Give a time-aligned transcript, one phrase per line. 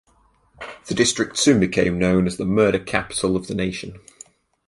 [0.87, 3.99] The District soon became known as the "murder capital" of the nation.